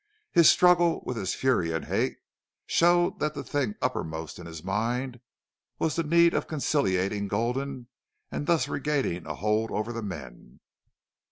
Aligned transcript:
His 0.31 0.49
struggle 0.49 1.03
with 1.05 1.15
his 1.15 1.35
fury 1.35 1.71
and 1.71 1.85
hate 1.85 2.17
showed 2.65 3.19
that 3.19 3.35
the 3.35 3.43
thing 3.43 3.75
uppermost 3.83 4.39
in 4.39 4.47
his 4.47 4.63
mind 4.63 5.19
was 5.77 5.95
the 5.95 6.01
need 6.01 6.33
of 6.33 6.47
conciliating 6.47 7.27
Gulden 7.27 7.85
and 8.31 8.47
thus 8.47 8.67
regaining 8.67 9.27
a 9.27 9.35
hold 9.35 9.69
over 9.69 9.93
the 9.93 10.01
men. 10.01 10.59